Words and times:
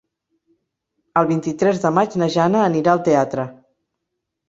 El 1.21 1.29
vint-i-tres 1.33 1.83
de 1.85 1.93
maig 1.99 2.19
na 2.25 2.33
Jana 2.39 2.67
anirà 2.73 2.99
al 2.99 3.07
teatre. 3.13 3.51